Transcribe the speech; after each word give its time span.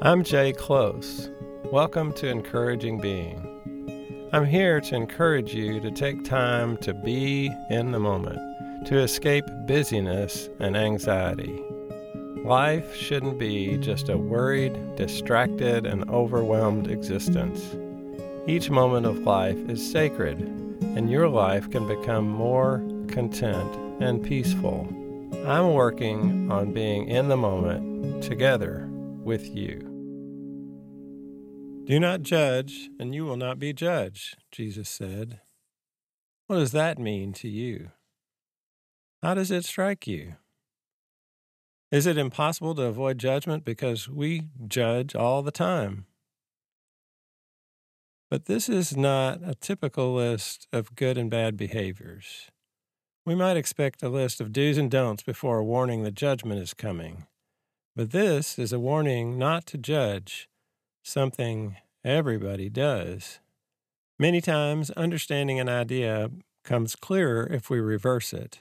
I'm 0.00 0.22
Jay 0.22 0.52
Close. 0.52 1.28
Welcome 1.72 2.12
to 2.12 2.28
Encouraging 2.28 3.00
Being. 3.00 4.28
I'm 4.32 4.46
here 4.46 4.80
to 4.80 4.94
encourage 4.94 5.52
you 5.52 5.80
to 5.80 5.90
take 5.90 6.24
time 6.24 6.76
to 6.78 6.94
be 6.94 7.50
in 7.68 7.90
the 7.90 7.98
moment, 7.98 8.38
to 8.86 9.00
escape 9.00 9.44
busyness 9.66 10.50
and 10.60 10.76
anxiety. 10.76 11.64
Life 12.44 12.94
shouldn't 12.94 13.40
be 13.40 13.76
just 13.78 14.08
a 14.08 14.16
worried, 14.16 14.94
distracted, 14.94 15.84
and 15.84 16.08
overwhelmed 16.10 16.88
existence. 16.88 17.74
Each 18.46 18.70
moment 18.70 19.04
of 19.04 19.18
life 19.18 19.58
is 19.68 19.90
sacred, 19.90 20.38
and 20.38 21.10
your 21.10 21.28
life 21.28 21.68
can 21.72 21.88
become 21.88 22.30
more 22.30 22.78
content 23.08 23.74
and 24.00 24.22
peaceful. 24.22 24.86
I'm 25.44 25.72
working 25.72 26.52
on 26.52 26.72
being 26.72 27.08
in 27.08 27.26
the 27.26 27.36
moment 27.36 28.22
together 28.22 28.88
with 29.28 29.54
you. 29.54 29.78
Do 31.84 32.00
not 32.00 32.22
judge, 32.22 32.88
and 32.98 33.14
you 33.14 33.26
will 33.26 33.36
not 33.36 33.58
be 33.58 33.74
judged, 33.74 34.38
Jesus 34.50 34.88
said. 34.88 35.40
What 36.46 36.56
does 36.56 36.72
that 36.72 36.98
mean 36.98 37.34
to 37.34 37.46
you? 37.46 37.90
How 39.22 39.34
does 39.34 39.50
it 39.50 39.66
strike 39.66 40.06
you? 40.06 40.36
Is 41.92 42.06
it 42.06 42.16
impossible 42.16 42.74
to 42.76 42.84
avoid 42.84 43.18
judgment 43.18 43.66
because 43.66 44.08
we 44.08 44.44
judge 44.66 45.14
all 45.14 45.42
the 45.42 45.50
time? 45.50 46.06
But 48.30 48.46
this 48.46 48.70
is 48.70 48.96
not 48.96 49.40
a 49.44 49.54
typical 49.54 50.14
list 50.14 50.68
of 50.72 50.96
good 50.96 51.18
and 51.18 51.30
bad 51.30 51.54
behaviors. 51.58 52.50
We 53.26 53.34
might 53.34 53.58
expect 53.58 54.02
a 54.02 54.08
list 54.08 54.40
of 54.40 54.52
do's 54.52 54.78
and 54.78 54.90
don'ts 54.90 55.22
before 55.22 55.58
a 55.58 55.64
warning 55.64 56.02
that 56.04 56.14
judgment 56.14 56.62
is 56.62 56.72
coming. 56.72 57.26
But 57.98 58.12
this 58.12 58.60
is 58.60 58.72
a 58.72 58.78
warning 58.78 59.38
not 59.38 59.66
to 59.66 59.76
judge 59.76 60.48
something 61.02 61.78
everybody 62.04 62.68
does. 62.68 63.40
Many 64.20 64.40
times, 64.40 64.90
understanding 64.92 65.58
an 65.58 65.68
idea 65.68 66.30
comes 66.62 66.94
clearer 66.94 67.48
if 67.50 67.70
we 67.70 67.80
reverse 67.80 68.32
it. 68.32 68.60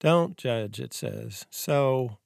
Don't 0.00 0.36
judge, 0.36 0.80
it 0.80 0.92
says. 0.92 1.46
So, 1.50 2.18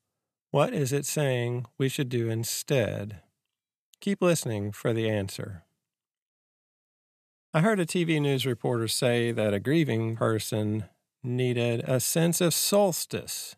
what 0.51 0.73
is 0.73 0.91
it 0.91 1.05
saying 1.05 1.67
we 1.77 1.91
should 1.91 2.09
do 2.09 2.31
instead? 2.31 3.21
Keep 4.01 4.23
listening 4.23 4.73
for 4.73 4.95
the 4.95 5.11
answer. 5.11 5.65
I 7.53 7.61
heard 7.61 7.79
a 7.79 7.85
TV 7.85 8.23
news 8.23 8.47
reporter 8.47 8.89
say 8.89 9.33
that 9.33 9.53
a 9.53 9.61
grieving 9.61 10.17
person 10.17 10.85
needed 11.23 11.85
a 11.87 12.01
sense 12.01 12.41
of 12.41 12.55
solstice. 12.55 13.55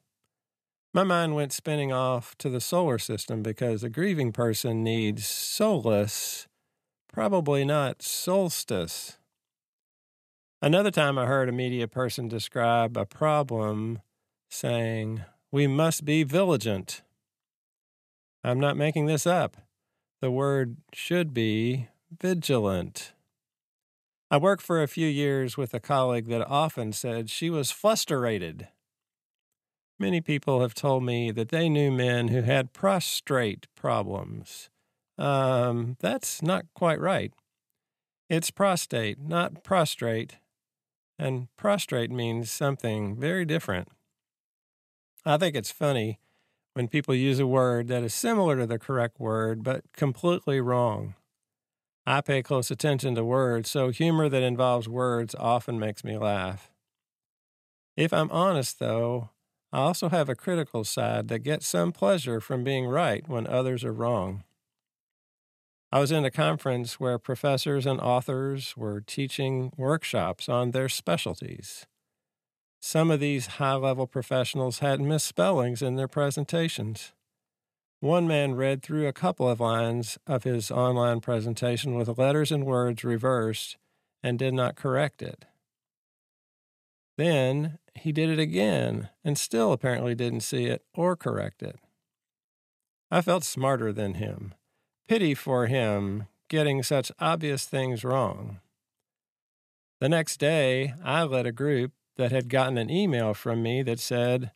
My 0.97 1.03
mind 1.03 1.35
went 1.35 1.53
spinning 1.53 1.93
off 1.93 2.39
to 2.39 2.49
the 2.49 2.61
solar 2.61 3.01
system 3.01 3.43
because 3.43 3.83
a 3.83 3.89
grieving 3.89 4.31
person 4.31 4.85
needs 4.85 5.27
solace, 5.27 6.47
probably 7.13 7.65
not 7.65 8.01
solstice. 8.01 9.19
Another 10.63 10.93
time 10.93 11.19
I 11.19 11.27
heard 11.27 11.49
a 11.49 11.53
media 11.53 11.89
person 11.89 12.29
describe 12.29 12.97
a 12.97 13.05
problem 13.05 14.03
saying, 14.49 15.25
We 15.51 15.67
must 15.67 16.05
be 16.05 16.23
vigilant. 16.23 17.03
I'm 18.45 18.61
not 18.61 18.77
making 18.77 19.07
this 19.07 19.27
up. 19.27 19.57
The 20.21 20.31
word 20.31 20.77
should 20.93 21.35
be 21.35 21.89
vigilant. 22.21 23.15
I 24.31 24.37
worked 24.37 24.63
for 24.63 24.81
a 24.81 24.87
few 24.87 25.09
years 25.09 25.57
with 25.57 25.75
a 25.75 25.81
colleague 25.81 26.29
that 26.29 26.47
often 26.47 26.93
said 26.93 27.31
she 27.31 27.51
was 27.51 27.73
frustrated. 27.73 28.69
Many 29.99 30.21
people 30.21 30.61
have 30.61 30.75
told 30.75 31.05
me 31.05 31.31
that 31.31 31.51
they 31.51 31.69
knew 31.69 31.91
men 31.91 32.29
who 32.29 32.43
had 32.43 32.73
prostrate 32.73 33.67
problems. 33.77 34.69
Um, 35.17 35.97
that's 36.01 36.43
not 36.43 36.65
quite 36.75 37.01
right. 37.01 37.33
It's 38.29 38.51
prostate, 38.51 39.21
not 39.21 39.63
prostrate, 39.63 40.37
and 41.19 41.49
prostrate 41.57 42.11
means 42.11 42.51
something 42.51 43.15
very 43.17 43.45
different. 43.45 43.89
I 45.25 45.37
think 45.37 45.55
it's 45.55 45.71
funny 45.71 46.19
when 46.75 46.89
people 46.89 47.15
use 47.15 47.39
a 47.39 47.47
word 47.47 47.87
that 47.89 48.03
is 48.03 48.13
similar 48.13 48.57
to 48.57 48.67
the 48.67 48.79
correct 48.79 49.21
word 49.21 49.63
but 49.63 49.85
completely 49.93 50.61
wrong. 50.61 51.15
I 52.07 52.21
pay 52.21 52.43
close 52.43 52.71
attention 52.71 53.15
to 53.15 53.25
words, 53.25 53.71
so 53.71 53.91
humor 53.91 54.29
that 54.29 54.43
involves 54.43 54.89
words 54.89 55.35
often 55.39 55.79
makes 55.79 56.05
me 56.05 56.19
laugh. 56.19 56.71
If 57.97 58.13
I'm 58.13 58.31
honest, 58.31 58.79
though, 58.79 59.31
I 59.75 59.79
also 59.79 60.09
have 60.09 60.29
a 60.29 60.37
critical 60.37 60.85
side 60.85 61.27
that 61.27 61.41
gets 61.41 61.67
some 61.67 61.91
pleasure 61.91 62.41
from 62.41 62.63
being 62.63 62.87
right 62.87 63.29
when 63.29 63.49
others 63.49 63.83
are 63.83 63.93
wrong. 63.93 64.45
I 65.91 65.99
was 65.99 66.13
in 66.13 66.25
a 66.25 66.31
conference 66.31 67.01
where 67.01 67.19
professors 67.19 67.85
and 67.85 68.01
authors 68.01 68.77
were 68.77 69.01
teaching 69.01 69.73
workshops 69.77 70.49
on 70.49 70.71
their 70.71 70.89
specialties. 70.89 71.87
Some 72.81 73.11
of 73.11 73.19
these 73.19 73.59
high 73.59 73.75
level 73.75 74.07
professionals 74.07 74.79
had 74.79 75.01
misspellings 75.01 75.83
in 75.83 75.97
their 75.97 76.07
presentations. 76.07 77.13
One 77.99 78.29
man 78.29 78.55
read 78.55 78.81
through 78.81 79.09
a 79.09 79.13
couple 79.13 79.49
of 79.49 79.59
lines 79.59 80.19
of 80.25 80.45
his 80.45 80.71
online 80.71 81.21
presentation 81.21 81.97
with 81.97 82.17
letters 82.17 82.53
and 82.53 82.65
words 82.65 83.03
reversed 83.03 83.77
and 84.23 84.39
did 84.39 84.55
not 84.55 84.77
correct 84.77 85.21
it. 85.21 85.47
Then 87.17 87.79
he 87.95 88.13
did 88.13 88.31
it 88.31 88.39
again 88.39 89.09
and 89.25 89.39
still 89.39 89.73
apparently 89.73 90.15
didn't 90.15 90.41
see 90.41 90.67
it 90.67 90.85
or 90.95 91.17
correct 91.17 91.63
it. 91.63 91.79
I 93.11 93.21
felt 93.21 93.45
smarter 93.45 93.93
than 93.93 94.15
him. 94.15 94.55
Pity 95.09 95.35
for 95.35 95.67
him 95.67 96.27
getting 96.49 96.83
such 96.83 97.13
obvious 97.21 97.67
things 97.67 98.05
wrong. 98.05 98.61
The 100.01 100.09
next 100.09 100.39
day, 100.39 100.95
I 101.03 101.23
led 101.23 101.47
a 101.47 101.53
group 101.53 101.93
that 102.17 102.33
had 102.33 102.49
gotten 102.49 102.79
an 102.79 102.91
email 102.91 103.35
from 103.35 103.63
me 103.63 103.83
that 103.83 104.01
said, 104.01 104.51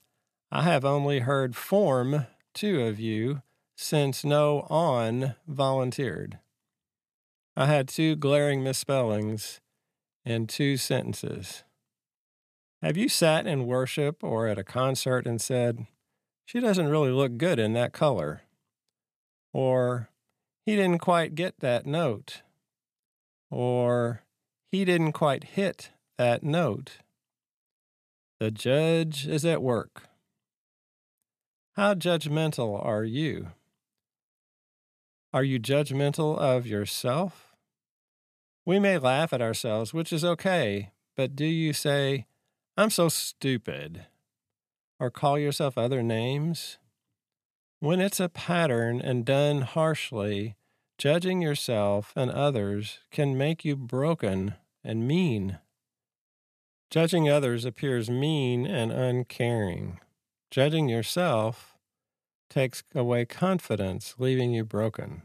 I 0.50 0.62
have 0.62 0.84
only 0.84 1.20
heard 1.20 1.56
form 1.56 2.26
two 2.54 2.82
of 2.82 2.98
you 2.98 3.42
since 3.76 4.24
no 4.24 4.66
on 4.68 5.36
volunteered. 5.46 6.38
I 7.56 7.66
had 7.66 7.88
two 7.88 8.16
glaring 8.16 8.62
misspellings 8.62 9.60
in 10.24 10.46
two 10.46 10.76
sentences. 10.76 11.64
Have 12.82 12.96
you 12.96 13.08
sat 13.08 13.46
in 13.46 13.66
worship 13.66 14.22
or 14.22 14.46
at 14.46 14.58
a 14.58 14.64
concert 14.64 15.26
and 15.26 15.40
said, 15.40 15.86
She 16.44 16.60
doesn't 16.60 16.88
really 16.88 17.10
look 17.10 17.36
good 17.36 17.58
in 17.58 17.72
that 17.72 17.92
color? 17.92 18.42
Or, 19.52 20.10
He 20.64 20.76
didn't 20.76 21.00
quite 21.00 21.34
get 21.34 21.58
that 21.58 21.86
note? 21.86 22.42
Or, 23.50 24.22
He 24.70 24.84
didn't 24.84 25.12
quite 25.12 25.44
hit 25.44 25.90
that 26.18 26.44
note? 26.44 26.98
The 28.38 28.52
judge 28.52 29.26
is 29.26 29.44
at 29.44 29.62
work. 29.62 30.04
How 31.74 31.94
judgmental 31.94 32.84
are 32.84 33.04
you? 33.04 33.48
Are 35.32 35.42
you 35.42 35.58
judgmental 35.58 36.38
of 36.38 36.66
yourself? 36.66 37.54
We 38.64 38.78
may 38.78 38.98
laugh 38.98 39.32
at 39.32 39.42
ourselves, 39.42 39.92
which 39.92 40.12
is 40.12 40.24
okay, 40.24 40.90
but 41.16 41.34
do 41.34 41.44
you 41.44 41.72
say, 41.72 42.26
I'm 42.78 42.90
so 42.90 43.08
stupid, 43.08 44.06
or 45.00 45.10
call 45.10 45.36
yourself 45.36 45.76
other 45.76 46.00
names. 46.00 46.78
When 47.80 48.00
it's 48.00 48.20
a 48.20 48.28
pattern 48.28 49.00
and 49.00 49.24
done 49.24 49.62
harshly, 49.62 50.54
judging 50.96 51.42
yourself 51.42 52.12
and 52.14 52.30
others 52.30 53.00
can 53.10 53.36
make 53.36 53.64
you 53.64 53.74
broken 53.74 54.54
and 54.84 55.08
mean. 55.08 55.58
Judging 56.88 57.28
others 57.28 57.64
appears 57.64 58.08
mean 58.08 58.64
and 58.64 58.92
uncaring. 58.92 59.98
Judging 60.52 60.88
yourself 60.88 61.76
takes 62.48 62.84
away 62.94 63.24
confidence, 63.24 64.14
leaving 64.18 64.54
you 64.54 64.64
broken. 64.64 65.22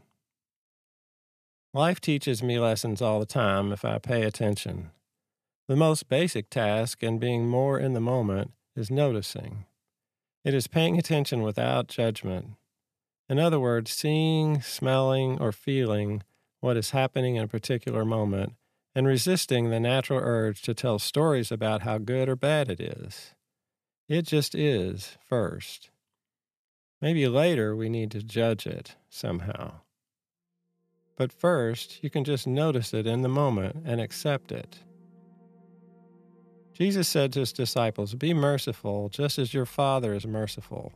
Life 1.72 2.00
teaches 2.00 2.42
me 2.42 2.58
lessons 2.58 3.00
all 3.00 3.20
the 3.20 3.26
time 3.26 3.70
if 3.70 3.84
I 3.84 3.98
pay 3.98 4.22
attention. 4.22 4.90
The 5.66 5.76
most 5.76 6.10
basic 6.10 6.50
task 6.50 7.02
in 7.02 7.18
being 7.18 7.48
more 7.48 7.78
in 7.78 7.94
the 7.94 8.00
moment 8.00 8.52
is 8.76 8.90
noticing. 8.90 9.64
It 10.44 10.52
is 10.52 10.66
paying 10.66 10.98
attention 10.98 11.40
without 11.40 11.88
judgment. 11.88 12.50
In 13.30 13.38
other 13.38 13.58
words, 13.58 13.90
seeing, 13.90 14.60
smelling, 14.60 15.40
or 15.40 15.52
feeling 15.52 16.22
what 16.60 16.76
is 16.76 16.90
happening 16.90 17.36
in 17.36 17.44
a 17.44 17.48
particular 17.48 18.04
moment 18.04 18.52
and 18.94 19.06
resisting 19.06 19.70
the 19.70 19.80
natural 19.80 20.20
urge 20.22 20.60
to 20.62 20.74
tell 20.74 20.98
stories 20.98 21.50
about 21.50 21.82
how 21.82 21.96
good 21.96 22.28
or 22.28 22.36
bad 22.36 22.68
it 22.68 22.80
is. 22.80 23.32
It 24.06 24.26
just 24.26 24.54
is 24.54 25.16
first. 25.26 25.88
Maybe 27.00 27.26
later 27.26 27.74
we 27.74 27.88
need 27.88 28.10
to 28.10 28.22
judge 28.22 28.66
it 28.66 28.96
somehow. 29.08 29.80
But 31.16 31.32
first, 31.32 32.02
you 32.02 32.10
can 32.10 32.24
just 32.24 32.46
notice 32.46 32.92
it 32.92 33.06
in 33.06 33.22
the 33.22 33.28
moment 33.28 33.76
and 33.86 33.98
accept 33.98 34.52
it. 34.52 34.80
Jesus 36.74 37.06
said 37.06 37.32
to 37.32 37.40
his 37.40 37.52
disciples, 37.52 38.14
Be 38.16 38.34
merciful, 38.34 39.08
just 39.08 39.38
as 39.38 39.54
your 39.54 39.64
Father 39.64 40.12
is 40.12 40.26
merciful. 40.26 40.92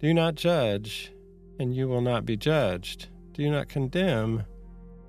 Do 0.00 0.14
not 0.14 0.34
judge, 0.34 1.12
and 1.60 1.76
you 1.76 1.88
will 1.88 2.00
not 2.00 2.24
be 2.24 2.38
judged. 2.38 3.08
Do 3.34 3.50
not 3.50 3.68
condemn, 3.68 4.44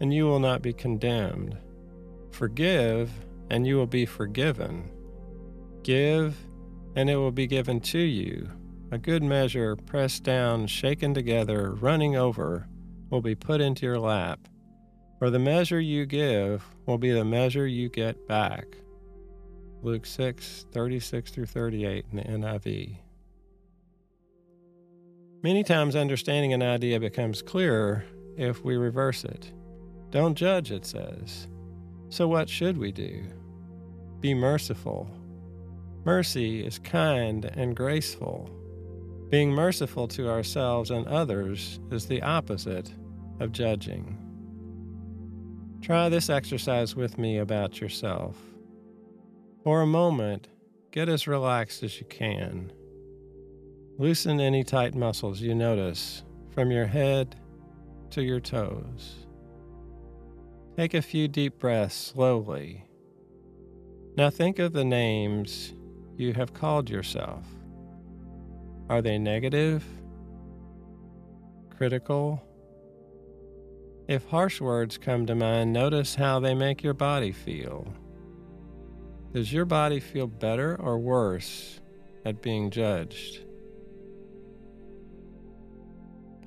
and 0.01 0.13
you 0.13 0.25
will 0.25 0.39
not 0.39 0.61
be 0.61 0.73
condemned. 0.73 1.57
Forgive, 2.31 3.09
and 3.49 3.65
you 3.65 3.77
will 3.77 3.87
be 3.87 4.05
forgiven. 4.05 4.91
Give, 5.83 6.35
and 6.95 7.09
it 7.09 7.15
will 7.15 7.31
be 7.31 7.47
given 7.47 7.79
to 7.79 7.99
you. 7.99 8.49
A 8.91 8.97
good 8.97 9.23
measure, 9.23 9.77
pressed 9.77 10.23
down, 10.23 10.67
shaken 10.67 11.13
together, 11.13 11.71
running 11.71 12.17
over, 12.17 12.67
will 13.09 13.21
be 13.21 13.35
put 13.35 13.61
into 13.61 13.85
your 13.85 13.99
lap. 13.99 14.39
For 15.19 15.29
the 15.29 15.39
measure 15.39 15.79
you 15.79 16.05
give 16.05 16.65
will 16.85 16.97
be 16.97 17.11
the 17.11 17.25
measure 17.25 17.67
you 17.67 17.87
get 17.87 18.27
back. 18.27 18.65
Luke 19.81 20.05
6, 20.05 20.65
36 20.71 21.31
through 21.31 21.45
38 21.45 22.05
in 22.11 22.17
the 22.17 22.23
NIV. 22.23 22.97
Many 25.41 25.63
times, 25.63 25.95
understanding 25.95 26.51
an 26.51 26.61
idea 26.61 26.99
becomes 26.99 27.41
clearer 27.41 28.03
if 28.37 28.63
we 28.63 28.75
reverse 28.75 29.23
it. 29.23 29.53
Don't 30.11 30.35
judge, 30.35 30.71
it 30.71 30.85
says. 30.85 31.47
So, 32.09 32.27
what 32.27 32.49
should 32.49 32.77
we 32.77 32.91
do? 32.91 33.23
Be 34.19 34.33
merciful. 34.33 35.09
Mercy 36.03 36.65
is 36.65 36.79
kind 36.79 37.45
and 37.45 37.75
graceful. 37.75 38.49
Being 39.29 39.51
merciful 39.51 40.07
to 40.09 40.29
ourselves 40.29 40.91
and 40.91 41.07
others 41.07 41.79
is 41.91 42.05
the 42.05 42.21
opposite 42.21 42.91
of 43.39 43.53
judging. 43.53 44.17
Try 45.81 46.09
this 46.09 46.29
exercise 46.29 46.95
with 46.95 47.17
me 47.17 47.37
about 47.37 47.79
yourself. 47.79 48.35
For 49.63 49.81
a 49.81 49.87
moment, 49.87 50.47
get 50.91 51.09
as 51.09 51.27
relaxed 51.27 51.83
as 51.83 51.99
you 51.99 52.05
can. 52.05 52.71
Loosen 53.97 54.39
any 54.39 54.63
tight 54.63 54.95
muscles 54.95 55.41
you 55.41 55.53
notice 55.53 56.23
from 56.51 56.71
your 56.71 56.85
head 56.85 57.35
to 58.11 58.23
your 58.23 58.39
toes. 58.39 59.27
Take 60.77 60.93
a 60.93 61.01
few 61.01 61.27
deep 61.27 61.59
breaths 61.59 61.93
slowly. 61.93 62.85
Now 64.15 64.29
think 64.29 64.59
of 64.59 64.71
the 64.71 64.85
names 64.85 65.73
you 66.15 66.33
have 66.33 66.53
called 66.53 66.89
yourself. 66.89 67.43
Are 68.87 69.01
they 69.01 69.17
negative? 69.17 69.83
Critical? 71.75 72.41
If 74.07 74.23
harsh 74.25 74.61
words 74.61 74.97
come 74.97 75.25
to 75.25 75.35
mind, 75.35 75.73
notice 75.73 76.15
how 76.15 76.39
they 76.39 76.55
make 76.55 76.81
your 76.81 76.93
body 76.93 77.33
feel. 77.33 77.93
Does 79.33 79.53
your 79.53 79.65
body 79.65 79.99
feel 79.99 80.25
better 80.25 80.75
or 80.79 80.97
worse 80.97 81.79
at 82.25 82.41
being 82.41 82.71
judged? 82.71 83.41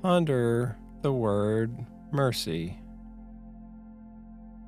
Ponder 0.02 0.76
the 1.02 1.12
word 1.12 1.86
mercy. 2.10 2.76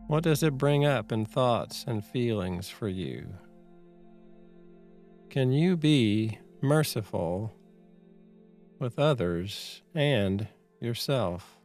What 0.06 0.22
does 0.22 0.44
it 0.44 0.56
bring 0.56 0.84
up 0.84 1.10
in 1.10 1.24
thoughts 1.24 1.84
and 1.88 2.04
feelings 2.04 2.68
for 2.68 2.88
you? 2.88 3.26
Can 5.28 5.50
you 5.50 5.76
be 5.76 6.38
merciful 6.60 7.52
with 8.78 8.96
others 8.96 9.82
and 9.92 10.46
yourself? 10.80 11.58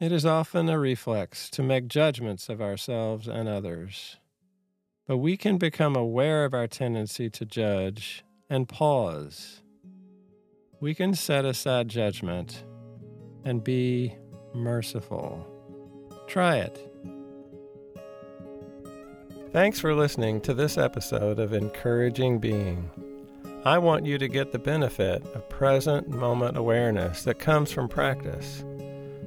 It 0.00 0.10
is 0.10 0.24
often 0.24 0.70
a 0.70 0.78
reflex 0.78 1.50
to 1.50 1.62
make 1.62 1.88
judgments 1.88 2.48
of 2.48 2.62
ourselves 2.62 3.28
and 3.28 3.46
others. 3.46 4.16
But 5.08 5.16
we 5.16 5.36
can 5.36 5.58
become 5.58 5.96
aware 5.96 6.44
of 6.44 6.54
our 6.54 6.68
tendency 6.68 7.28
to 7.30 7.44
judge 7.44 8.22
and 8.48 8.68
pause 8.68 9.62
we 10.80 10.94
can 10.94 11.14
set 11.14 11.44
aside 11.44 11.88
judgment 11.88 12.64
and 13.44 13.64
be 13.64 14.14
merciful. 14.54 15.44
Try 16.28 16.58
it. 16.58 16.84
Thanks 19.50 19.80
for 19.80 19.94
listening 19.94 20.40
to 20.42 20.54
this 20.54 20.78
episode 20.78 21.40
of 21.40 21.52
Encouraging 21.52 22.38
Being. 22.38 22.90
I 23.64 23.78
want 23.78 24.06
you 24.06 24.18
to 24.18 24.28
get 24.28 24.52
the 24.52 24.58
benefit 24.58 25.24
of 25.34 25.48
present 25.48 26.08
moment 26.08 26.56
awareness 26.56 27.24
that 27.24 27.40
comes 27.40 27.72
from 27.72 27.88
practice. 27.88 28.64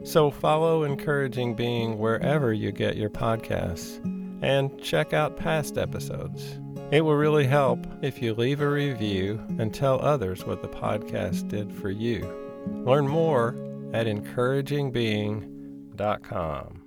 So 0.03 0.31
follow 0.31 0.83
Encouraging 0.83 1.55
Being 1.55 1.97
wherever 1.97 2.53
you 2.53 2.71
get 2.71 2.95
your 2.95 3.09
podcasts 3.09 3.99
and 4.41 4.81
check 4.81 5.13
out 5.13 5.37
past 5.37 5.77
episodes. 5.77 6.59
It 6.91 7.01
will 7.01 7.15
really 7.15 7.47
help 7.47 7.85
if 8.01 8.21
you 8.21 8.33
leave 8.33 8.59
a 8.61 8.69
review 8.69 9.39
and 9.59 9.73
tell 9.73 10.01
others 10.01 10.45
what 10.45 10.61
the 10.61 10.67
podcast 10.67 11.47
did 11.47 11.73
for 11.73 11.89
you. 11.89 12.29
Learn 12.85 13.07
more 13.07 13.55
at 13.93 14.07
encouragingbeing.com. 14.07 16.80